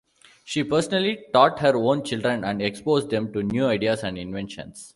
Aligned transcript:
She 0.43 0.63
personally 0.63 1.25
taught 1.31 1.59
her 1.59 1.75
own 1.75 2.03
children 2.03 2.43
and 2.43 2.59
exposed 2.59 3.11
them 3.11 3.31
to 3.33 3.43
new 3.43 3.67
ideas 3.67 4.03
and 4.03 4.17
inventions. 4.17 4.89